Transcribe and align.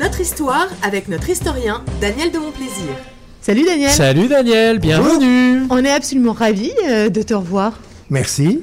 Notre 0.00 0.20
histoire 0.20 0.66
avec 0.82 1.06
notre 1.08 1.28
historien 1.30 1.84
Daniel 2.00 2.32
de 2.32 2.38
Montplaisir. 2.38 2.96
Salut 3.40 3.64
Daniel. 3.64 3.90
Salut 3.90 4.26
Daniel, 4.26 4.80
bienvenue. 4.80 5.66
On 5.70 5.84
est 5.84 5.90
absolument 5.90 6.32
ravis 6.32 6.72
euh, 6.88 7.08
de 7.08 7.22
te 7.22 7.32
revoir. 7.32 7.78
Merci. 8.10 8.62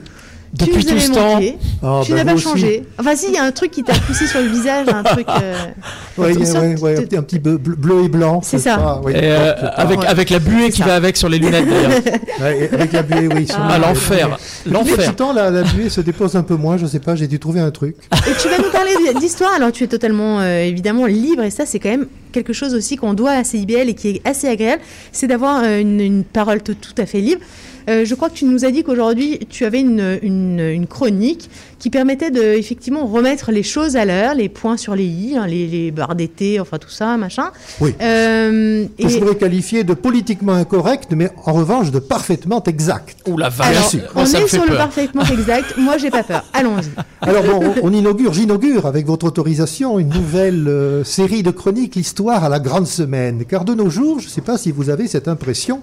Depuis 0.53 0.83
tu 0.85 0.93
tout 0.93 0.99
ce 0.99 1.11
temps. 1.11 1.35
manqué. 1.35 1.55
Oh, 1.83 2.01
tu 2.05 2.11
bah, 2.11 2.17
n'as 2.19 2.25
pas 2.25 2.31
vous 2.31 2.37
aussi. 2.37 2.43
changé. 2.43 2.83
Enfin, 2.99 3.15
si, 3.15 3.27
il 3.29 3.33
y 3.33 3.37
a 3.37 3.43
un 3.43 3.51
truc 3.51 3.71
qui 3.71 3.83
t'a 3.83 3.93
poussé 3.93 4.27
sur 4.27 4.39
le 4.39 4.47
visage, 4.47 4.87
un 4.93 5.03
truc. 5.03 5.25
euh, 5.29 5.53
Ouais, 6.17 6.37
ouais, 6.37 6.45
sorte 6.45 6.63
ouais, 6.81 6.97
un 6.97 7.01
petit- 7.01 7.15
un 7.17 7.23
petit 7.23 7.39
bleu, 7.39 7.57
bleu 7.57 8.03
et 8.03 8.09
blanc. 8.09 8.41
C'est 8.43 8.59
ça. 8.59 8.75
sais 8.75 8.81
pas, 8.81 9.01
oui. 9.03 9.13
Et, 9.13 9.19
euh, 9.23 9.53
pas. 9.53 9.67
avec, 10.07 10.29
la 10.29 10.39
buée 10.39 10.69
qui 10.69 10.79
ça. 10.81 10.85
va 10.85 10.95
avec 10.95 11.17
sur 11.17 11.29
les 11.29 11.39
lunettes 11.39 11.67
d'ailleurs. 11.67 11.91
Ouais, 12.41 12.59
et 12.71 12.73
avec 12.73 12.91
la 12.93 13.01
buée, 13.03 13.27
oui. 13.33 13.47
sur- 13.47 13.57
Ah, 13.59 13.77
l'enfer. 13.79 14.37
L'enfer. 14.69 15.15
temps, 15.15 15.33
la, 15.33 15.49
la 15.49 15.63
buée 15.63 15.89
se 15.89 16.01
dépose 16.01 16.35
un 16.35 16.43
peu 16.43 16.55
moins, 16.55 16.77
je 16.77 16.85
sais 16.85 16.99
pas, 16.99 17.15
j'ai 17.15 17.27
dû 17.27 17.39
trouver 17.39 17.59
un 17.61 17.71
truc. 17.71 17.95
Et 18.13 18.31
tu 18.41 18.47
vas 18.49 18.57
nous 18.57 18.71
parler 18.71 18.91
d'histoire, 19.19 19.51
alors 19.55 19.71
tu 19.71 19.83
es 19.83 19.87
totalement 19.87 20.39
euh, 20.39 20.63
évidemment 20.63 21.05
libre, 21.05 21.43
et 21.43 21.49
ça 21.51 21.65
c'est 21.65 21.79
quand 21.79 21.89
même 21.89 22.07
quelque 22.31 22.53
chose 22.53 22.73
aussi 22.75 22.95
qu'on 22.95 23.13
doit 23.13 23.31
à 23.31 23.43
CIBL 23.43 23.89
et 23.89 23.93
qui 23.93 24.09
est 24.09 24.21
assez 24.27 24.47
agréable, 24.47 24.81
c'est 25.11 25.27
d'avoir 25.27 25.61
euh, 25.63 25.79
une, 25.81 25.99
une 25.99 26.23
parole 26.23 26.61
tout, 26.61 26.75
tout 26.75 26.93
à 26.97 27.05
fait 27.05 27.19
libre. 27.19 27.41
Euh, 27.89 28.05
je 28.05 28.13
crois 28.15 28.29
que 28.29 28.35
tu 28.35 28.45
nous 28.45 28.63
as 28.63 28.71
dit 28.71 28.83
qu'aujourd'hui 28.83 29.39
tu 29.49 29.65
avais 29.65 29.79
une, 29.81 30.19
une, 30.21 30.59
une 30.59 30.85
chronique 30.87 31.49
qui 31.81 31.89
permettait 31.89 32.29
de 32.29 32.43
effectivement 32.43 33.07
remettre 33.07 33.51
les 33.51 33.63
choses 33.63 33.95
à 33.95 34.05
l'heure, 34.05 34.35
les 34.35 34.49
points 34.49 34.77
sur 34.77 34.95
les 34.95 35.03
i, 35.07 35.35
hein, 35.35 35.47
les, 35.47 35.65
les 35.65 35.89
barres 35.89 36.13
d'été, 36.13 36.59
enfin 36.59 36.77
tout 36.77 36.91
ça, 36.91 37.17
machin. 37.17 37.49
Oui. 37.79 37.95
Euh, 37.99 38.85
Que 38.99 39.09
je 39.09 39.17
et 39.17 39.19
pourrais 39.19 39.35
qualifier 39.35 39.83
de 39.83 39.95
politiquement 39.95 40.53
incorrect, 40.53 41.13
mais 41.15 41.31
en 41.43 41.53
revanche 41.53 41.89
de 41.89 41.97
parfaitement 41.97 42.63
exact. 42.65 43.17
Ouh 43.27 43.35
la 43.35 43.49
vache. 43.49 43.95
alors, 43.95 44.11
on 44.15 44.25
ça 44.27 44.41
est 44.41 44.47
sur 44.47 44.63
le 44.63 44.77
parfaitement 44.77 45.23
exact. 45.23 45.73
Moi 45.77 45.97
j'ai 45.97 46.11
pas 46.11 46.21
peur. 46.21 46.43
Allons-y. 46.53 46.91
Alors 47.19 47.43
bon, 47.43 47.73
on, 47.81 47.87
on 47.89 47.93
inaugure, 47.93 48.31
j'inaugure 48.31 48.85
avec 48.85 49.07
votre 49.07 49.25
autorisation 49.25 49.97
une 49.97 50.09
nouvelle 50.09 50.67
euh, 50.67 51.03
série 51.03 51.41
de 51.41 51.49
chroniques, 51.49 51.95
l'histoire 51.95 52.43
à 52.43 52.49
la 52.49 52.59
grande 52.59 52.85
semaine. 52.85 53.43
Car 53.45 53.65
de 53.65 53.73
nos 53.73 53.89
jours, 53.89 54.19
je 54.19 54.27
ne 54.27 54.31
sais 54.31 54.41
pas 54.41 54.59
si 54.59 54.71
vous 54.71 54.91
avez 54.91 55.07
cette 55.07 55.27
impression, 55.27 55.81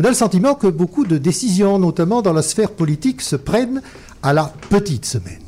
on 0.00 0.04
a 0.04 0.08
le 0.08 0.14
sentiment 0.14 0.54
que 0.54 0.68
beaucoup 0.68 1.04
de 1.04 1.18
décisions, 1.18 1.78
notamment 1.80 2.22
dans 2.22 2.32
la 2.32 2.42
sphère 2.42 2.70
politique, 2.70 3.20
se 3.20 3.34
prennent 3.34 3.82
à 4.22 4.32
la 4.32 4.52
petite 4.70 5.04
semaine. 5.04 5.42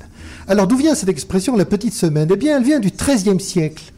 Alors 0.48 0.66
d'où 0.66 0.76
vient 0.76 0.94
cette 0.94 1.08
expression, 1.08 1.56
la 1.56 1.64
petite 1.64 1.94
semaine? 1.94 2.28
Eh 2.32 2.36
bien, 2.36 2.56
elle 2.56 2.64
vient 2.64 2.80
du 2.80 2.90
XIIIe 2.90 3.40
siècle. 3.40 3.92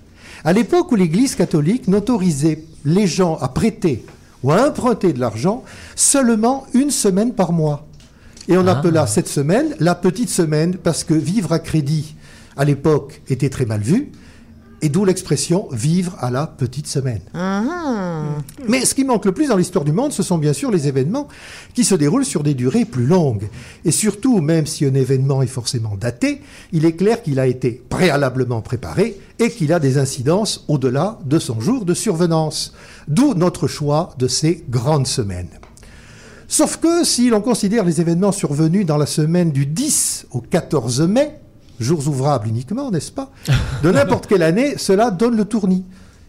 À 0.45 0.53
l'époque 0.53 0.93
où 0.93 0.97
l'Église 0.97 1.35
catholique 1.35 1.89
n'autorisait 1.89 2.65
les 2.85 3.07
gens 3.07 3.37
à 3.39 3.49
prêter 3.49 4.05
ou 4.43 4.53
à 4.53 4.69
emprunter 4.69 5.13
de 5.13 5.21
l'argent 5.21 5.63
seulement 5.95 6.67
une 6.75 6.91
semaine 6.91 7.33
par 7.33 7.53
mois. 7.53 7.87
Et 8.49 8.59
on 8.59 8.67
appela 8.67 9.07
cette 9.07 9.29
semaine 9.29 9.75
la 9.79 9.95
petite 9.95 10.29
semaine 10.29 10.75
parce 10.77 11.05
que 11.05 11.15
vivre 11.15 11.53
à 11.53 11.59
crédit 11.59 12.17
à 12.57 12.65
l'époque 12.65 13.23
était 13.29 13.51
très 13.51 13.67
mal 13.67 13.81
vu. 13.81 14.11
Et 14.85 14.89
d'où 14.89 15.05
l'expression 15.05 15.69
vivre 15.71 16.17
à 16.19 16.31
la 16.31 16.49
petite 16.49 16.89
semaine. 16.89 17.21
Ah. 17.35 17.63
Mais 18.69 18.85
ce 18.85 18.97
qui 18.97 19.05
manque 19.05 19.25
le 19.25 19.33
plus 19.33 19.49
dans 19.49 19.57
l'histoire 19.57 19.85
du 19.85 19.93
monde, 19.93 20.13
ce 20.13 20.25
sont 20.25 20.39
bien 20.39 20.53
sûr 20.53 20.73
les 20.73 20.89
événements 20.89 21.29
qui 21.73 21.85
se 21.85 21.95
déroulent 21.95 22.25
sur 22.25 22.43
des 22.43 22.55
durées 22.55 22.85
plus 22.85 23.07
longues. 23.07 23.49
Et 23.85 23.93
surtout, 23.93 24.41
même 24.41 24.67
si 24.67 24.85
un 24.85 24.95
événement 24.95 25.41
est 25.41 25.47
forcément 25.47 25.95
daté, 25.95 26.43
il 26.73 26.85
est 26.85 26.97
clair 26.97 27.23
qu'il 27.23 27.39
a 27.39 27.47
été 27.47 27.81
préalablement 27.89 28.61
préparé 28.61 29.21
et 29.39 29.51
qu'il 29.51 29.73
a 29.73 29.79
des 29.79 29.99
incidences 29.99 30.65
au-delà 30.67 31.21
de 31.25 31.39
son 31.39 31.61
jour 31.61 31.85
de 31.85 31.95
survenance. 31.95 32.75
D'où 33.07 33.35
notre 33.35 33.69
choix 33.69 34.15
de 34.19 34.27
ces 34.27 34.65
grandes 34.69 35.07
semaines. 35.07 35.61
Sauf 36.49 36.79
que 36.79 37.05
si 37.05 37.31
l'on 37.31 37.41
considère 37.41 37.85
les 37.85 38.01
événements 38.01 38.33
survenus 38.33 38.85
dans 38.85 38.99
la 38.99 39.07
semaine 39.07 39.53
du 39.53 39.65
10 39.65 40.27
au 40.33 40.41
14 40.41 41.01
mai, 41.03 41.41
jours 41.81 42.07
ouvrables 42.09 42.49
uniquement, 42.49 42.91
n'est-ce 42.91 43.13
pas 43.13 43.31
De 43.83 43.91
n'importe 43.91 44.27
quelle 44.27 44.43
année, 44.43 44.75
cela 44.77 45.11
donne 45.11 45.37
le 45.37 45.45
tournis. 45.45 45.85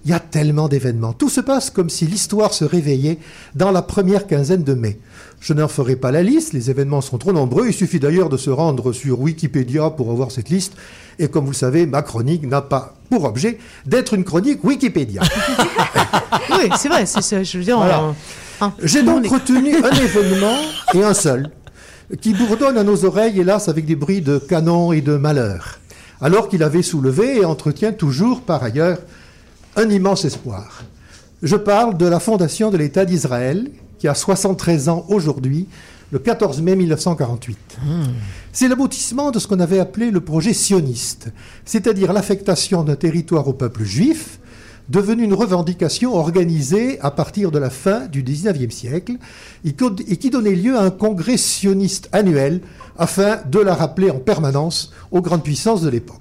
Il 0.05 0.11
y 0.11 0.13
a 0.13 0.19
tellement 0.19 0.67
d'événements. 0.67 1.13
Tout 1.13 1.30
se 1.30 1.39
passe 1.39 1.69
comme 1.69 1.89
si 1.89 2.05
l'histoire 2.05 2.53
se 2.53 2.66
réveillait 2.66 3.19
dans 3.55 3.72
la 3.72 3.81
première 3.81 4.27
quinzaine 4.27 4.63
de 4.63 4.73
mai. 4.73 5.00
Je 5.39 5.53
n'en 5.53 5.69
ferai 5.69 5.95
pas 5.95 6.11
la 6.11 6.23
liste, 6.23 6.51
les 6.53 6.69
événements 6.69 7.00
sont 7.01 7.17
trop 7.17 7.31
nombreux. 7.31 7.67
Il 7.67 7.73
suffit 7.73 8.00
d'ailleurs 8.01 8.28
de 8.29 8.35
se 8.38 8.50
rendre 8.50 8.91
sur 8.91 9.22
Wikipédia 9.22 9.90
pour 9.91 10.12
avoir 10.12 10.31
cette 10.31 10.50
liste. 10.50 10.73
Et 11.19 11.29
comme 11.29 11.46
vous 11.46 11.51
le 11.51 11.56
savez, 11.56 11.85
ma 11.85 12.01
chronique 12.01 12.46
n'a 12.46 12.62
pas 12.62 12.96
pour 13.09 13.23
objet 13.23 13.59
d'être 13.85 14.13
une 14.13 14.23
chronique 14.25 14.63
Wikipédia. 14.63 15.22
Oui, 16.50 16.69
c'est 16.78 16.90
vrai. 16.90 17.06
C'est 17.06 17.22
ça. 17.22 17.44
Je 17.44 17.57
veux 17.57 17.63
dire. 17.63 17.78
Voilà. 17.78 18.03
on- 18.03 18.16
hein, 18.66 18.73
J'ai 18.84 19.03
donc 19.03 19.25
retenu 19.28 19.75
un 19.75 19.91
événement 19.91 20.56
et 20.94 21.03
un 21.03 21.13
seul, 21.13 21.50
qui 22.22 22.34
bourdonne 22.34 22.78
à 22.78 22.84
nos 22.84 23.06
oreilles, 23.06 23.40
hélas, 23.40 23.69
avec 23.69 23.86
des 23.86 23.96
bruits 23.96 24.22
de 24.22 24.38
canon 24.38 24.91
et 24.91 25.02
de 25.02 25.18
malheur, 25.18 25.80
alors 26.22 26.50
qu'il 26.50 26.64
avait 26.64 26.81
soulevé 26.81 27.38
et 27.38 27.46
entretient 27.46 27.94
toujours, 27.94 28.41
par 28.41 28.64
ailleurs, 28.64 29.00
un 29.75 29.90
immense 29.90 30.25
espoir. 30.25 30.84
Je 31.41 31.56
parle 31.56 31.97
de 31.97 32.06
la 32.06 32.19
fondation 32.19 32.69
de 32.72 32.78
l'État 32.78 33.06
d'Israël, 33.06 33.69
qui 34.00 34.08
a 34.08 34.16
73 34.16 34.90
ans 34.90 35.06
aujourd'hui, 35.09 35.68
le 36.12 36.19
14 36.19 36.62
mai 36.62 36.75
1948. 36.75 37.58
C'est 38.52 38.68
l'aboutissement 38.68 39.31
de 39.31 39.40
ce 39.40 39.47
qu'on 39.47 39.59
avait 39.59 39.80
appelé 39.80 40.12
le 40.12 40.22
projet 40.22 40.53
sioniste, 40.53 41.30
c'est-à-dire 41.66 42.14
l'affectation 42.14 42.84
d'un 42.84 42.96
territoire 42.96 43.47
au 43.47 43.53
peuple 43.53 43.84
juif, 43.84 44.40
devenu 44.89 45.23
une 45.23 45.33
revendication 45.33 46.16
organisée 46.16 46.99
à 47.01 47.11
partir 47.11 47.51
de 47.51 47.59
la 47.59 47.69
fin 47.69 48.07
du 48.07 48.23
XIXe 48.23 48.73
siècle 48.73 49.13
et 49.66 49.73
qui 49.73 50.29
donnait 50.29 50.55
lieu 50.55 50.77
à 50.77 50.83
un 50.83 50.91
congrès 50.91 51.38
sioniste 51.38 52.09
annuel 52.11 52.61
afin 52.97 53.39
de 53.49 53.59
la 53.59 53.75
rappeler 53.75 54.09
en 54.09 54.19
permanence 54.19 54.91
aux 55.11 55.22
grandes 55.22 55.43
puissances 55.43 55.81
de 55.81 55.89
l'époque. 55.89 56.19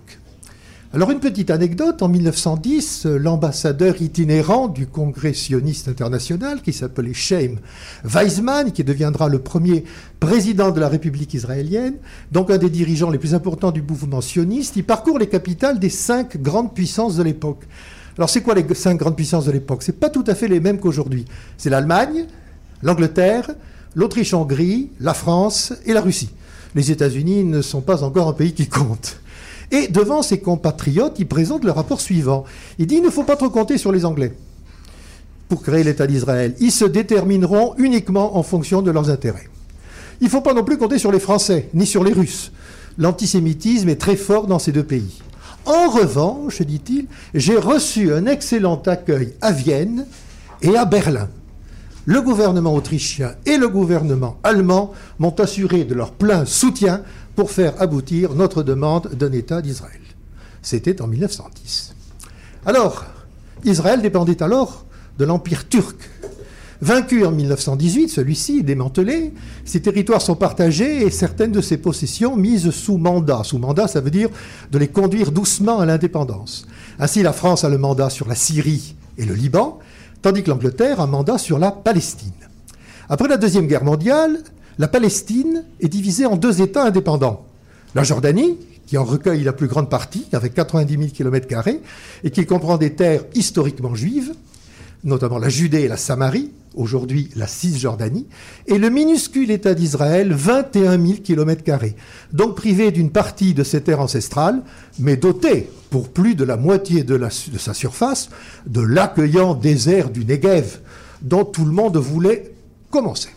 Alors 0.94 1.10
une 1.10 1.20
petite 1.20 1.50
anecdote, 1.50 2.02
en 2.02 2.08
1910, 2.08 3.06
euh, 3.06 3.16
l'ambassadeur 3.16 4.02
itinérant 4.02 4.68
du 4.68 4.86
Congrès 4.86 5.32
sioniste 5.32 5.88
international, 5.88 6.60
qui 6.60 6.74
s'appelait 6.74 7.14
Shem 7.14 7.60
Weizmann, 8.04 8.72
qui 8.72 8.84
deviendra 8.84 9.30
le 9.30 9.38
premier 9.38 9.84
président 10.20 10.70
de 10.70 10.80
la 10.80 10.90
République 10.90 11.32
israélienne, 11.32 11.94
donc 12.30 12.50
un 12.50 12.58
des 12.58 12.68
dirigeants 12.68 13.08
les 13.08 13.16
plus 13.16 13.34
importants 13.34 13.70
du 13.70 13.80
mouvement 13.80 14.20
sioniste, 14.20 14.76
il 14.76 14.84
parcourt 14.84 15.18
les 15.18 15.28
capitales 15.28 15.78
des 15.78 15.88
cinq 15.88 16.36
grandes 16.36 16.74
puissances 16.74 17.16
de 17.16 17.22
l'époque. 17.22 17.64
Alors 18.16 18.28
c'est 18.28 18.42
quoi 18.42 18.54
les 18.54 18.74
cinq 18.74 18.98
grandes 18.98 19.16
puissances 19.16 19.46
de 19.46 19.52
l'époque? 19.52 19.82
C'est 19.82 19.98
pas 19.98 20.10
tout 20.10 20.24
à 20.26 20.34
fait 20.34 20.48
les 20.48 20.60
mêmes 20.60 20.78
qu'aujourd'hui. 20.78 21.24
C'est 21.56 21.70
l'Allemagne, 21.70 22.26
l'Angleterre, 22.82 23.50
l'Autriche-Hongrie, 23.94 24.90
la 25.00 25.14
France 25.14 25.72
et 25.86 25.92
la 25.92 26.00
Russie. 26.00 26.30
Les 26.74 26.90
États-Unis 26.90 27.44
ne 27.44 27.62
sont 27.62 27.80
pas 27.80 28.02
encore 28.02 28.28
un 28.28 28.32
pays 28.32 28.52
qui 28.52 28.66
compte. 28.66 29.20
Et 29.70 29.88
devant 29.88 30.22
ses 30.22 30.40
compatriotes, 30.40 31.18
il 31.18 31.26
présente 31.26 31.64
le 31.64 31.70
rapport 31.70 32.00
suivant. 32.00 32.44
Il 32.78 32.86
dit 32.86 32.96
il 32.96 33.02
ne 33.02 33.10
faut 33.10 33.24
pas 33.24 33.36
trop 33.36 33.50
compter 33.50 33.78
sur 33.78 33.92
les 33.92 34.04
Anglais 34.04 34.34
pour 35.48 35.62
créer 35.62 35.84
l'État 35.84 36.06
d'Israël. 36.06 36.54
Ils 36.60 36.72
se 36.72 36.84
détermineront 36.84 37.74
uniquement 37.78 38.36
en 38.36 38.42
fonction 38.42 38.82
de 38.82 38.90
leurs 38.90 39.10
intérêts. 39.10 39.48
Il 40.20 40.24
ne 40.24 40.30
faut 40.30 40.40
pas 40.40 40.54
non 40.54 40.64
plus 40.64 40.78
compter 40.78 40.98
sur 40.98 41.12
les 41.12 41.18
Français, 41.18 41.68
ni 41.74 41.86
sur 41.86 42.04
les 42.04 42.12
Russes. 42.12 42.52
L'antisémitisme 42.98 43.88
est 43.88 44.00
très 44.00 44.16
fort 44.16 44.46
dans 44.46 44.58
ces 44.58 44.72
deux 44.72 44.84
pays. 44.84 45.22
En 45.64 45.88
revanche, 45.90 46.62
dit-il, 46.62 47.06
j'ai 47.34 47.56
reçu 47.56 48.12
un 48.12 48.26
excellent 48.26 48.82
accueil 48.86 49.34
à 49.40 49.52
Vienne 49.52 50.06
et 50.60 50.76
à 50.76 50.84
Berlin. 50.84 51.28
Le 52.04 52.20
gouvernement 52.20 52.74
autrichien 52.74 53.36
et 53.46 53.56
le 53.56 53.68
gouvernement 53.68 54.38
allemand 54.42 54.92
m'ont 55.20 55.38
assuré 55.38 55.84
de 55.84 55.94
leur 55.94 56.12
plein 56.12 56.44
soutien 56.44 57.02
pour 57.36 57.52
faire 57.52 57.80
aboutir 57.80 58.34
notre 58.34 58.64
demande 58.64 59.08
d'un 59.14 59.30
État 59.30 59.62
d'Israël. 59.62 60.00
C'était 60.62 61.00
en 61.00 61.06
1910. 61.06 61.94
Alors, 62.66 63.04
Israël 63.64 64.02
dépendait 64.02 64.42
alors 64.42 64.84
de 65.18 65.24
l'Empire 65.24 65.68
turc. 65.68 65.96
Vaincu 66.82 67.24
en 67.24 67.30
1918, 67.30 68.08
celui-ci 68.08 68.64
démantelé, 68.64 69.32
ses 69.64 69.80
territoires 69.80 70.20
sont 70.20 70.34
partagés 70.34 71.06
et 71.06 71.10
certaines 71.10 71.52
de 71.52 71.60
ses 71.60 71.76
possessions 71.76 72.34
mises 72.34 72.72
sous 72.72 72.98
mandat. 72.98 73.42
Sous 73.44 73.58
mandat, 73.58 73.86
ça 73.86 74.00
veut 74.00 74.10
dire 74.10 74.30
de 74.72 74.78
les 74.78 74.88
conduire 74.88 75.30
doucement 75.30 75.78
à 75.78 75.86
l'indépendance. 75.86 76.66
Ainsi, 76.98 77.22
la 77.22 77.32
France 77.32 77.62
a 77.62 77.68
le 77.68 77.78
mandat 77.78 78.10
sur 78.10 78.26
la 78.26 78.34
Syrie 78.34 78.96
et 79.16 79.24
le 79.24 79.34
Liban, 79.34 79.78
tandis 80.22 80.42
que 80.42 80.50
l'Angleterre 80.50 80.98
a 80.98 81.04
un 81.04 81.06
mandat 81.06 81.38
sur 81.38 81.60
la 81.60 81.70
Palestine. 81.70 82.32
Après 83.08 83.28
la 83.28 83.36
Deuxième 83.36 83.68
Guerre 83.68 83.84
mondiale, 83.84 84.40
la 84.78 84.88
Palestine 84.88 85.62
est 85.78 85.88
divisée 85.88 86.26
en 86.26 86.34
deux 86.34 86.62
États 86.62 86.84
indépendants. 86.84 87.46
La 87.94 88.02
Jordanie, 88.02 88.58
qui 88.88 88.98
en 88.98 89.04
recueille 89.04 89.44
la 89.44 89.52
plus 89.52 89.68
grande 89.68 89.88
partie, 89.88 90.26
avec 90.32 90.52
90 90.54 90.92
000 90.92 91.10
km, 91.14 91.46
et 92.24 92.30
qui 92.32 92.44
comprend 92.44 92.76
des 92.76 92.94
terres 92.94 93.22
historiquement 93.36 93.94
juives, 93.94 94.32
notamment 95.04 95.38
la 95.38 95.48
Judée 95.48 95.82
et 95.82 95.88
la 95.88 95.96
Samarie, 95.96 96.50
aujourd'hui 96.74 97.30
la 97.36 97.46
Cisjordanie, 97.46 98.26
et 98.66 98.78
le 98.78 98.90
minuscule 98.90 99.50
État 99.50 99.74
d'Israël, 99.74 100.32
21 100.32 100.98
000 101.04 101.18
km, 101.22 101.62
donc 102.32 102.56
privé 102.56 102.90
d'une 102.90 103.10
partie 103.10 103.54
de 103.54 103.62
ses 103.62 103.82
terres 103.82 104.00
ancestrales, 104.00 104.62
mais 104.98 105.16
doté, 105.16 105.68
pour 105.90 106.08
plus 106.08 106.34
de 106.34 106.44
la 106.44 106.56
moitié 106.56 107.04
de, 107.04 107.16
de 107.18 107.58
sa 107.58 107.74
surface, 107.74 108.30
de 108.66 108.80
l'accueillant 108.80 109.54
désert 109.54 110.10
du 110.10 110.24
Negev, 110.24 110.78
dont 111.20 111.44
tout 111.44 111.64
le 111.64 111.72
monde 111.72 111.96
voulait 111.96 112.52
commencer. 112.90 113.30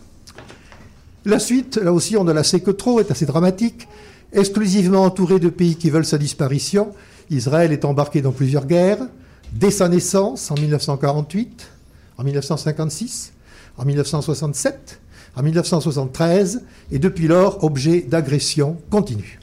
La 1.24 1.38
suite, 1.38 1.76
là 1.76 1.92
aussi, 1.92 2.16
on 2.16 2.24
ne 2.24 2.32
la 2.32 2.44
sait 2.44 2.60
que 2.60 2.70
trop, 2.70 3.00
est 3.00 3.10
assez 3.10 3.26
dramatique. 3.26 3.88
Exclusivement 4.32 5.02
entouré 5.02 5.38
de 5.40 5.48
pays 5.48 5.76
qui 5.76 5.90
veulent 5.90 6.04
sa 6.06 6.18
disparition, 6.18 6.92
Israël 7.30 7.72
est 7.72 7.84
embarqué 7.84 8.22
dans 8.22 8.32
plusieurs 8.32 8.66
guerres. 8.66 9.06
dès 9.52 9.70
sa 9.70 9.88
naissance 9.88 10.50
en 10.50 10.54
1948, 10.54 11.68
en 12.18 12.24
1956, 12.24 13.32
en 13.76 13.84
1967, 13.84 15.00
en 15.36 15.42
1973 15.42 16.62
et 16.90 16.98
depuis 16.98 17.28
lors 17.28 17.62
objet 17.62 18.00
d'agression 18.00 18.78
continue. 18.90 19.38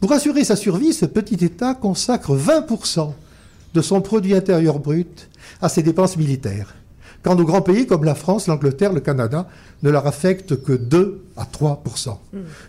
Pour 0.00 0.12
assurer 0.12 0.44
sa 0.44 0.56
survie, 0.56 0.92
ce 0.92 1.06
petit 1.06 1.44
État 1.44 1.74
consacre 1.74 2.34
20% 2.34 3.12
de 3.74 3.82
son 3.82 4.00
produit 4.00 4.34
intérieur 4.34 4.78
brut 4.78 5.28
à 5.60 5.68
ses 5.68 5.82
dépenses 5.82 6.16
militaires, 6.16 6.74
quand 7.22 7.34
nos 7.34 7.44
grands 7.44 7.62
pays 7.62 7.86
comme 7.86 8.04
la 8.04 8.14
France, 8.14 8.46
l'Angleterre, 8.46 8.92
le 8.92 9.00
Canada 9.00 9.46
ne 9.82 9.90
leur 9.90 10.06
affectent 10.06 10.62
que 10.62 10.72
2 10.72 11.22
à 11.36 11.44
3% 11.44 12.16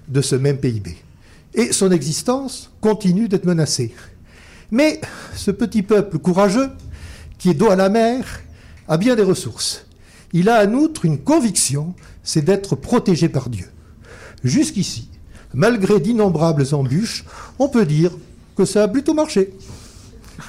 de 0.10 0.22
ce 0.22 0.36
même 0.36 0.58
PIB. 0.58 0.98
Et 1.54 1.72
son 1.72 1.92
existence 1.92 2.70
continue 2.82 3.28
d'être 3.28 3.46
menacée. 3.46 3.94
Mais 4.72 5.00
ce 5.36 5.52
petit 5.52 5.84
peuple 5.84 6.18
courageux, 6.20 6.70
qui 7.38 7.50
est 7.50 7.54
dos 7.54 7.70
à 7.70 7.76
la 7.76 7.90
mer, 7.90 8.26
a 8.92 8.98
bien 8.98 9.16
des 9.16 9.24
ressources. 9.24 9.86
Il 10.34 10.50
a 10.50 10.66
en 10.68 10.74
outre 10.74 11.06
une 11.06 11.18
conviction, 11.18 11.94
c'est 12.24 12.44
d'être 12.44 12.76
protégé 12.76 13.30
par 13.30 13.50
Dieu. 13.50 13.68
Jusqu'ici, 14.44 15.08
malgré 15.54 16.02
d'innombrables 16.02 16.66
embûches, 16.74 17.24
on 17.58 17.70
peut 17.70 17.86
dire 17.86 18.12
que 18.58 18.66
ça 18.66 18.84
a 18.84 18.88
plutôt 18.90 19.14
marché. 19.14 19.54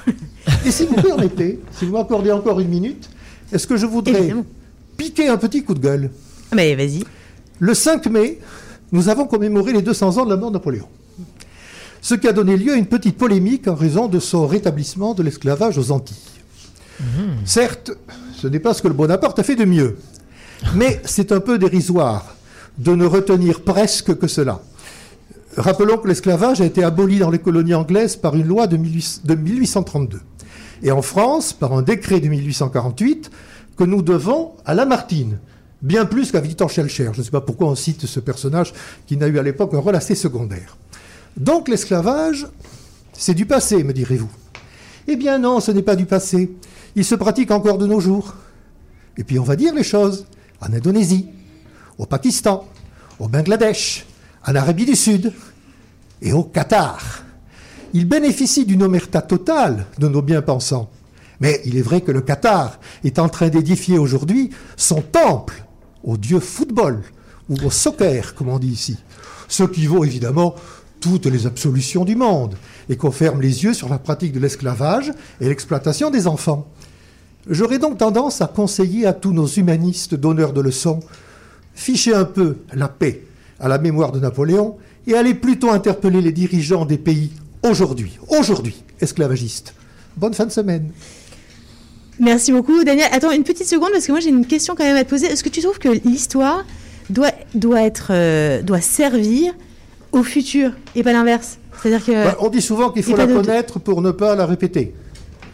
Et 0.67 0.73
si 0.73 0.87
vous 0.87 0.95
permettez, 0.97 1.61
si 1.79 1.87
vous 1.87 1.93
m'accordez 1.93 2.33
encore 2.33 2.59
une 2.59 2.69
minute, 2.69 3.09
est-ce 3.53 3.69
que 3.69 3.77
je 3.77 3.87
voudrais 3.87 4.19
Évidemment. 4.19 4.45
piquer 4.97 5.29
un 5.29 5.37
petit 5.37 5.63
coup 5.63 5.75
de 5.75 5.81
gueule? 5.81 6.11
Ah, 6.51 6.57
Mais 6.57 6.75
vas-y. 6.75 7.05
Le 7.61 7.75
5 7.75 8.07
mai, 8.07 8.41
nous 8.91 9.09
avons 9.09 9.27
commémoré 9.27 9.73
les 9.73 9.83
200 9.83 10.19
ans 10.19 10.25
de 10.25 10.31
la 10.31 10.37
mort 10.37 10.51
de 10.51 10.55
Napoléon. 10.55 10.89
Ce 12.01 12.17
qui 12.17 12.27
a 12.27 12.33
donné 12.33 12.57
lieu 12.57 12.73
à 12.73 12.77
une 12.77 12.87
petite 12.87 13.17
polémique 13.17 13.69
en 13.69 13.77
raison 13.77 14.09
de 14.09 14.19
son 14.19 14.49
rétablissement 14.49 15.15
de 15.15 15.23
l'esclavage 15.23 15.79
aux 15.79 15.93
Antilles. 15.93 16.17
Certes, 17.45 17.93
ce 18.43 18.49
n'est 18.49 18.59
pas 18.59 18.75
ce 18.75 18.83
que 18.83 18.89
le 18.89 18.95
Bonaparte 18.95 19.39
a 19.39 19.45
fait 19.45 19.55
de 19.55 19.65
mieux, 19.65 19.99
mais 20.75 21.01
c'est 21.05 21.31
un 21.31 21.39
peu 21.39 21.59
dérisoire 21.59 22.35
de 22.77 22.93
ne 22.93 23.07
retenir 23.07 23.61
presque 23.61 24.19
que 24.19 24.27
cela. 24.27 24.61
Rappelons 25.57 25.97
que 25.97 26.09
l'esclavage 26.09 26.61
a 26.61 26.65
été 26.65 26.83
aboli 26.83 27.21
dans 27.21 27.31
les 27.31 27.39
colonies 27.39 27.75
anglaises 27.75 28.17
par 28.17 28.35
une 28.35 28.49
loi 28.49 28.67
de 28.67 28.77
18- 28.77 29.27
de 29.27 29.35
1832 29.37 30.21
et 30.83 30.91
en 30.91 31.03
France 31.03 31.53
par 31.53 31.73
un 31.73 31.83
décret 31.83 32.19
de 32.19 32.27
1848 32.27 33.31
que 33.77 33.85
nous 33.85 34.03
devons 34.03 34.55
à 34.65 34.75
Lamartine, 34.75 35.39
bien 35.81 36.05
plus 36.05 36.33
qu'à 36.33 36.41
Victor 36.41 36.69
Schellcher. 36.69 37.11
Je 37.13 37.19
ne 37.21 37.23
sais 37.23 37.31
pas 37.31 37.43
pourquoi 37.43 37.69
on 37.69 37.77
cite 37.77 38.07
ce 38.07 38.19
personnage 38.19 38.73
qui 39.07 39.17
n'a 39.17 39.29
eu 39.29 39.39
à 39.39 39.43
l'époque 39.45 39.73
un 39.75 39.79
rôle 39.79 39.95
assez 39.95 40.17
secondaire. 40.17 40.77
Donc 41.37 41.69
l'esclavage, 41.69 42.49
c'est 43.13 43.35
du 43.35 43.47
passé, 43.47 43.85
me 43.85 43.93
direz-vous. 43.93 44.31
Eh 45.07 45.15
bien 45.15 45.39
non, 45.39 45.61
ce 45.61 45.71
n'est 45.71 45.83
pas 45.83 45.95
du 45.95 46.07
passé. 46.07 46.51
Il 46.95 47.05
se 47.05 47.15
pratique 47.15 47.51
encore 47.51 47.79
de 47.79 47.87
nos 47.87 48.01
jours. 48.01 48.35
Et 49.17 49.25
puis 49.25 49.39
on 49.39 49.45
va 49.45 49.57
dire 49.57 49.75
les 49.75 49.85
choses. 49.85 50.27
En 50.61 50.73
Indonésie, 50.73 51.29
au 51.99 52.07
Pakistan, 52.07 52.69
au 53.19 53.29
Bangladesh, 53.29 54.07
en 54.47 54.55
Arabie 54.55 54.87
du 54.87 54.95
Sud 54.95 55.33
et 56.21 56.33
au 56.33 56.45
Qatar. 56.45 57.25
Il 57.95 58.07
bénéficie 58.07 58.65
d'une 58.65 58.83
omerta 58.83 59.23
totale 59.23 59.87
de 59.99 60.09
nos 60.09 60.23
bien-pensants. 60.23 60.89
Mais 61.41 61.61
il 61.65 61.77
est 61.77 61.83
vrai 61.83 62.01
que 62.01 62.13
le 62.13 62.21
Qatar 62.21 62.79
est 63.03 63.19
en 63.19 63.29
train 63.29 63.49
d'édifier 63.49 63.99
aujourd'hui 63.99 64.51
son 64.77 65.01
temple 65.01 65.65
au 66.05 66.17
dieu 66.17 66.39
football 66.39 67.03
ou 67.49 67.57
au 67.65 67.71
soccer, 67.71 68.35
comme 68.35 68.49
on 68.49 68.59
dit 68.59 68.69
ici. 68.69 68.97
Ce 69.49 69.65
qui 69.65 69.87
vaut 69.87 70.05
évidemment 70.05 70.55
toutes 71.03 71.27
les 71.27 71.47
absolutions 71.47 72.07
du 72.07 72.17
monde 72.17 72.55
et 72.89 72.97
qu'on 72.97 73.11
ferme 73.11 73.43
les 73.43 73.65
yeux 73.65 73.75
sur 73.75 73.91
la 73.91 73.99
pratique 73.99 74.33
de 74.33 74.39
l'esclavage 74.39 75.13
et 75.41 75.49
l'exploitation 75.49 76.11
des 76.11 76.27
enfants. 76.27 76.69
J'aurais 77.51 77.81
donc 77.81 77.99
tendance 77.99 78.41
à 78.41 78.47
conseiller 78.47 79.05
à 79.05 79.13
tous 79.13 79.33
nos 79.33 79.47
humanistes 79.47 80.15
donneurs 80.15 80.53
de 80.53 80.61
leçons, 80.61 81.01
fichez 81.75 82.15
un 82.15 82.25
peu 82.25 82.59
la 82.73 82.89
paix 82.89 83.25
à 83.59 83.69
la 83.69 83.79
mémoire 83.79 84.13
de 84.13 84.21
Napoléon 84.21 84.77
et 85.07 85.15
allez 85.15 85.35
plutôt 85.35 85.71
interpeller 85.71 86.21
les 86.21 86.33
dirigeants 86.33 86.87
des 86.87 86.99
pays 86.99 87.33
aujourd'hui, 87.65 88.19
aujourd'hui, 88.29 88.83
esclavagistes. 89.01 89.75
Bonne 90.17 90.35
fin 90.35 90.47
de 90.47 90.53
semaine. 90.53 90.89
Merci 92.21 92.53
beaucoup, 92.53 92.85
Daniel. 92.85 93.09
Attends 93.11 93.33
une 93.33 93.43
petite 93.43 93.67
seconde 93.67 93.91
parce 93.93 94.07
que 94.07 94.13
moi 94.13 94.21
j'ai 94.21 94.29
une 94.29 94.47
question 94.47 94.77
quand 94.77 94.85
même 94.85 94.97
à 94.97 95.03
te 95.03 95.11
poser. 95.11 95.27
Est-ce 95.27 95.43
que 95.43 95.49
tu 95.49 95.63
trouves 95.63 95.81
que 95.81 95.89
l'histoire 95.89 96.65
doit, 97.11 97.33
doit, 97.55 97.91
euh, 98.11 98.63
doit 98.63 98.81
servir 98.81 99.53
au 100.13 100.23
futur 100.23 100.71
et 100.95 101.03
pas 101.03 101.13
l'inverse 101.13 101.59
C'est-à-dire 101.83 102.05
que. 102.07 102.13
Bah, 102.13 102.37
on 102.41 102.49
dit 102.49 102.63
souvent 102.63 102.91
qu'il 102.91 103.03
faut 103.03 103.17
la 103.17 103.27
de- 103.27 103.35
connaître 103.35 103.79
pour 103.81 104.03
ne 104.03 104.11
pas 104.11 104.35
la 104.37 104.47
répéter 104.47 104.95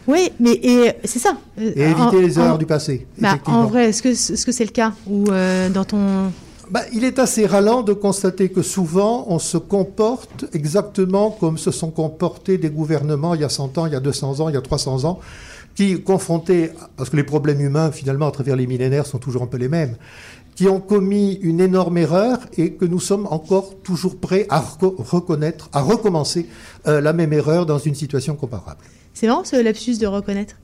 Oui, 0.07 0.29
mais 0.39 0.51
et, 0.61 0.91
c'est 1.05 1.19
ça. 1.19 1.37
Euh, 1.59 1.71
et 1.75 1.81
éviter 1.83 2.01
en- 2.01 2.11
les 2.21 2.37
erreurs 2.39 2.55
en- 2.55 2.57
du 2.57 2.65
passé. 2.65 3.07
Bah, 3.19 3.37
en 3.45 3.65
vrai, 3.65 3.89
est-ce 3.89 4.01
que 4.01 4.09
est-ce 4.09 4.45
que 4.45 4.51
c'est 4.51 4.65
le 4.65 4.71
cas 4.71 4.93
Ou 5.07 5.25
euh, 5.31 5.69
dans 5.69 5.85
ton. 5.85 6.31
Bah, 6.71 6.81
il 6.93 7.03
est 7.03 7.17
assez 7.17 7.47
ralent 7.47 7.81
de 7.81 7.93
constater 7.93 8.49
que 8.49 8.61
souvent 8.61 9.25
on 9.27 9.39
se 9.39 9.57
comporte 9.57 10.45
exactement 10.53 11.31
comme 11.31 11.57
se 11.57 11.71
sont 11.71 11.89
comportés 11.89 12.59
des 12.59 12.69
gouvernements 12.69 13.33
il 13.33 13.41
y 13.41 13.43
a 13.43 13.49
100 13.49 13.77
ans, 13.79 13.87
il 13.87 13.93
y 13.93 13.95
a 13.95 13.99
200 13.99 14.39
ans, 14.39 14.49
il 14.49 14.53
y 14.53 14.57
a 14.57 14.61
300 14.61 15.03
ans, 15.05 15.19
qui 15.79 16.03
confrontés, 16.03 16.71
parce 16.97 17.09
que 17.09 17.15
les 17.15 17.23
problèmes 17.23 17.61
humains 17.61 17.89
finalement 17.93 18.27
à 18.27 18.31
travers 18.31 18.57
les 18.57 18.67
millénaires 18.67 19.05
sont 19.05 19.17
toujours 19.17 19.43
un 19.43 19.47
peu 19.47 19.55
les 19.55 19.69
mêmes, 19.69 19.95
qui 20.53 20.67
ont 20.67 20.81
commis 20.81 21.39
une 21.41 21.61
énorme 21.61 21.97
erreur 21.97 22.37
et 22.57 22.73
que 22.73 22.83
nous 22.83 22.99
sommes 22.99 23.25
encore 23.27 23.75
toujours 23.81 24.17
prêts 24.19 24.45
à 24.49 24.59
reco- 24.59 24.95
reconnaître, 24.97 25.69
à 25.71 25.79
recommencer 25.79 26.47
euh, 26.85 26.99
la 26.99 27.13
même 27.13 27.31
erreur 27.31 27.65
dans 27.65 27.77
une 27.77 27.95
situation 27.95 28.35
comparable. 28.35 28.81
C'est 29.13 29.27
marrant 29.27 29.45
ce 29.45 29.55
lapsus 29.55 29.97
de 29.99 30.07
reconnaître. 30.07 30.55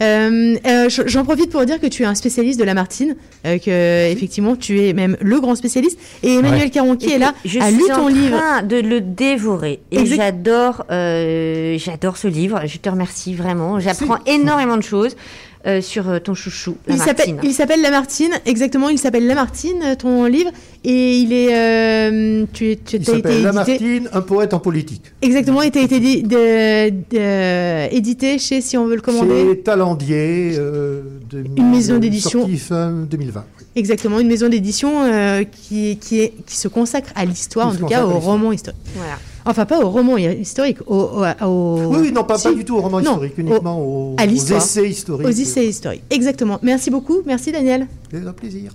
Euh, 0.00 0.56
euh, 0.66 0.88
J'en 1.06 1.24
profite 1.24 1.50
pour 1.50 1.64
dire 1.64 1.80
que 1.80 1.86
tu 1.86 2.02
es 2.02 2.06
un 2.06 2.14
spécialiste 2.14 2.58
de 2.58 2.64
Lamartine, 2.64 3.16
euh, 3.46 3.58
que 3.58 4.10
effectivement 4.10 4.56
tu 4.56 4.80
es 4.82 4.92
même 4.92 5.16
le 5.20 5.40
grand 5.40 5.54
spécialiste. 5.54 5.98
Et 6.22 6.34
Emmanuel 6.34 6.62
Ouais. 6.62 6.70
Caron 6.70 6.96
qui 6.96 7.12
est 7.12 7.18
là 7.18 7.34
je 7.44 7.60
a 7.60 7.70
lu 7.70 7.82
en 7.92 7.96
ton 7.96 8.08
livre. 8.08 8.36
train 8.36 8.62
de 8.62 8.76
le 8.76 9.00
dévorer 9.00 9.80
et 9.90 10.06
j'adore, 10.06 10.84
j'adore 10.88 12.16
ce 12.16 12.28
livre. 12.28 12.60
Je 12.66 12.78
te 12.78 12.88
remercie 12.88 13.34
vraiment. 13.34 13.80
J'apprends 13.80 14.18
énormément 14.26 14.76
de 14.76 14.82
choses 14.82 15.16
euh, 15.66 15.80
sur 15.80 16.08
euh, 16.08 16.18
ton 16.20 16.34
chouchou, 16.34 16.76
Il 16.88 16.98
s'appelle, 16.98 17.26
Lamartine. 17.28 17.50
il 17.50 17.52
s'appelle 17.54 17.82
Lamartine, 17.82 18.30
exactement. 18.46 18.88
Il 18.90 18.98
s'appelle 18.98 19.26
Lamartine, 19.26 19.82
euh, 19.84 19.94
ton 19.96 20.24
livre, 20.26 20.50
et 20.84 21.16
il 21.18 21.32
est, 21.32 21.52
euh, 21.54 22.44
tu, 22.52 22.76
tu 22.84 22.96
Il 22.96 22.98
as 22.98 23.02
été 23.02 23.04
s'appelle 23.04 23.32
édité, 23.32 23.42
Lamartine, 23.42 24.08
un 24.12 24.20
poète 24.20 24.54
en 24.54 24.60
politique. 24.60 25.02
exactement, 25.20 25.62
il 25.62 25.70
t'a 25.72 25.80
été 25.80 25.98
di- 26.00 26.22
de- 26.22 26.90
de- 26.90 27.94
édité 27.94 28.38
chez, 28.38 28.60
si 28.60 28.76
on 28.76 28.86
veut 28.86 28.94
le 28.96 29.00
commander, 29.02 29.48
Chez 29.50 29.58
Talandier, 29.60 30.52
euh, 30.56 31.02
de- 31.30 31.44
Une 31.56 31.70
maison 31.70 31.98
d'édition. 31.98 32.48
fin 32.58 32.90
2020. 33.10 33.44
oui. 33.58 33.64
exactement, 33.76 34.20
une 34.20 34.28
maison 34.28 34.48
d'édition 34.48 35.02
euh, 35.04 35.42
qui, 35.44 35.98
qui, 36.00 36.20
est, 36.20 36.32
qui 36.46 36.56
se 36.56 36.68
consacre 36.68 37.10
à 37.16 37.24
l'histoire, 37.24 37.68
en 37.68 37.74
tout 37.74 37.86
cas 37.86 38.04
au 38.04 38.18
roman 38.18 38.52
historique. 38.52 38.80
Voilà. 38.94 39.18
Enfin, 39.50 39.64
pas 39.64 39.80
au 39.82 39.88
roman 39.88 40.18
historique, 40.18 40.76
au, 40.86 40.94
au, 40.94 41.46
au- 41.46 41.86
Oui, 41.96 42.12
non, 42.12 42.22
pas, 42.22 42.36
si, 42.36 42.48
pas 42.48 42.52
du 42.54 42.66
tout 42.66 42.76
au 42.76 42.82
roman 42.82 43.00
Non, 43.00 43.12
historique, 43.12 43.38
uniquement 43.38 43.80
aux, 43.80 44.14
à 44.18 44.24
aux 44.24 44.26
l'histoire. 44.26 44.60
essais 44.62 44.86
historiques. 44.90 45.26
aux 45.26 45.30
essais 45.30 45.66
historiques. 45.66 46.02
Exactement. 46.10 46.58
Merci 46.62 46.90
beaucoup, 46.90 47.22
merci 47.24 47.50
Daniel. 47.50 47.86
C'est 48.12 48.26
un 48.26 48.32
plaisir. 48.34 48.72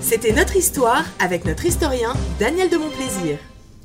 C'était 0.00 0.32
notre 0.32 0.56
histoire 0.56 1.04
avec 1.20 1.44
notre 1.44 1.64
historien 1.64 2.12
Daniel 2.40 2.68
de 2.70 2.76
Montplaisir. 2.76 3.38